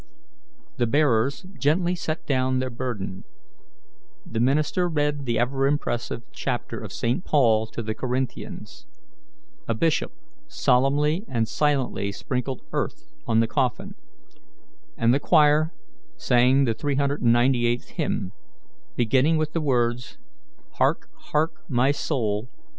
[0.77, 3.23] The bearers gently set down their burden;
[4.25, 7.23] the minister read the ever impressive chapter of St.
[7.23, 8.87] Paul to the Corinthians;
[9.67, 10.11] a bishop
[10.47, 13.93] solemnly and silently sprinkled earth on the coffin;
[14.97, 15.71] and the choir
[16.17, 18.31] sang the 398th hymn,
[18.95, 20.17] beginning with the words,
[20.77, 22.49] "Hark, hark my soul!